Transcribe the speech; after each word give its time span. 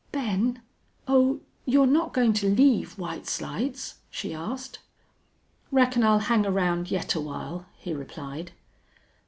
"Ben! 0.11 0.63
Oh, 1.07 1.41
you're 1.63 1.85
not 1.85 2.11
going 2.11 2.33
to 2.33 2.49
leave 2.49 2.97
White 2.97 3.27
Slides?" 3.27 3.99
she 4.09 4.33
asked. 4.33 4.79
"Reckon 5.71 6.03
I'll 6.03 6.17
hang 6.25 6.43
around 6.43 6.89
yet 6.89 7.13
awhile," 7.13 7.67
he 7.77 7.93
replied. 7.93 8.51